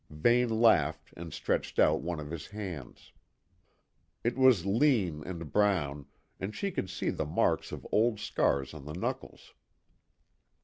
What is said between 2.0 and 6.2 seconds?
one of his hands. It was lean and brown,